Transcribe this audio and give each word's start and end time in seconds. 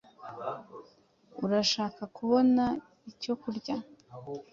Urashaka 1.45 2.01
kubona 2.17 2.63
icyo 3.11 3.33
kurya? 3.41 3.75